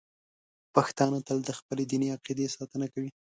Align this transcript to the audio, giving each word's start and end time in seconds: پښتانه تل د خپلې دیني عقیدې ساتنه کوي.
پښتانه 0.75 1.19
تل 1.27 1.37
د 1.45 1.49
خپلې 1.59 1.83
دیني 1.91 2.07
عقیدې 2.15 2.47
ساتنه 2.55 2.87
کوي. 2.93 3.09